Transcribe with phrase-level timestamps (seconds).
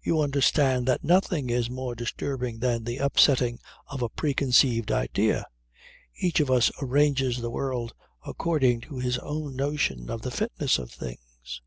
[0.00, 5.44] You understand that nothing is more disturbing than the upsetting of a preconceived idea.
[6.16, 7.92] Each of us arranges the world
[8.26, 11.60] according to his own notion of the fitness of things.